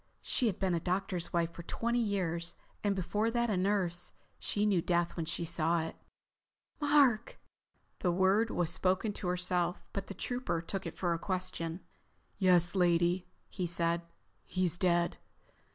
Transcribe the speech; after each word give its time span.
She 0.23 0.47
had 0.47 0.57
been 0.57 0.73
a 0.73 0.79
doctor's 0.79 1.31
wife 1.31 1.51
for 1.53 1.61
twenty 1.61 1.99
years, 1.99 2.55
and 2.83 2.95
before 2.95 3.29
that 3.29 3.51
a 3.51 3.55
nurse. 3.55 4.11
She 4.39 4.65
knew 4.65 4.81
death 4.81 5.15
when 5.15 5.27
she 5.27 5.45
saw 5.45 5.83
it. 5.83 5.95
"Mark." 6.79 7.39
The 7.99 8.11
word 8.11 8.49
was 8.49 8.71
spoken 8.71 9.13
to 9.13 9.27
herself, 9.27 9.83
but 9.93 10.07
the 10.07 10.15
Trooper 10.15 10.59
took 10.59 10.87
it 10.87 10.97
for 10.97 11.13
a 11.13 11.19
question. 11.19 11.81
"Yes, 12.39 12.73
lady," 12.73 13.27
he 13.47 13.67
said. 13.67 14.01
"He's 14.43 14.75
dead. 14.75 15.17